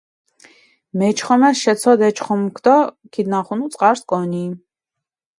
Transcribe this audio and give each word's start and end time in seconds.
მეჩხომეს 0.99 1.57
შეცოდჷ 1.65 2.05
ე 2.07 2.09
ჩხომქ 2.17 2.57
დო 2.65 2.77
ქიდნახუნუ 3.11 3.65
წყარს 3.73 4.01
კონი. 4.09 4.45